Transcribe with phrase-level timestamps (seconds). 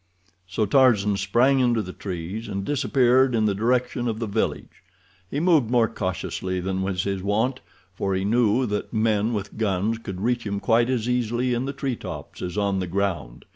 [0.47, 4.81] So Tarzan sprang into the trees and disappeared in the direction of the village.
[5.29, 7.59] He moved more cautiously than was his wont,
[7.93, 11.71] for he knew that men with guns could reach him quite as easily in the
[11.73, 13.45] treetops as on the ground.